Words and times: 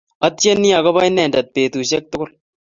Atieni 0.27 0.69
agobo 0.79 0.99
inendet 1.09 1.47
betushek 1.59 2.03
tugul 2.11 2.31